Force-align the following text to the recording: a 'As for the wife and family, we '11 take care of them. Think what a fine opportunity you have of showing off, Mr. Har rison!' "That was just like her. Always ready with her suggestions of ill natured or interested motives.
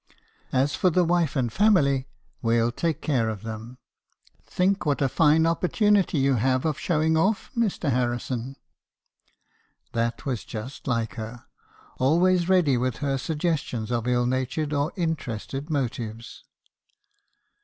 a 0.51 0.55
'As 0.55 0.73
for 0.73 0.89
the 0.89 1.03
wife 1.03 1.35
and 1.35 1.53
family, 1.53 2.07
we 2.41 2.57
'11 2.57 2.73
take 2.75 3.01
care 3.03 3.29
of 3.29 3.43
them. 3.43 3.77
Think 4.43 4.83
what 4.83 4.99
a 4.99 5.07
fine 5.07 5.45
opportunity 5.45 6.17
you 6.17 6.37
have 6.37 6.65
of 6.65 6.79
showing 6.79 7.15
off, 7.15 7.51
Mr. 7.55 7.91
Har 7.91 8.07
rison!' 8.07 8.55
"That 9.93 10.25
was 10.25 10.43
just 10.43 10.87
like 10.87 11.13
her. 11.21 11.45
Always 11.99 12.49
ready 12.49 12.77
with 12.77 12.97
her 12.97 13.19
suggestions 13.19 13.91
of 13.91 14.07
ill 14.07 14.25
natured 14.25 14.73
or 14.73 14.91
interested 14.95 15.69
motives. 15.69 16.45